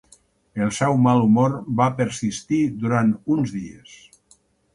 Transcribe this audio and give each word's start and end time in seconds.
El 0.67 0.69
seu 0.77 0.95
mal 1.07 1.21
humor 1.25 1.53
va 1.81 1.89
persistir 1.99 2.63
durant 2.87 3.13
uns 3.37 3.55
dies. 3.61 3.95